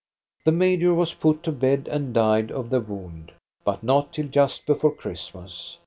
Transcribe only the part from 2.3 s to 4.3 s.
of the wound, but not till